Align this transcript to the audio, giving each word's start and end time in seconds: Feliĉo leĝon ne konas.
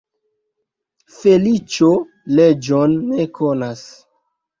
Feliĉo 1.17 1.89
leĝon 2.39 2.95
ne 3.11 3.27
konas. 3.37 3.85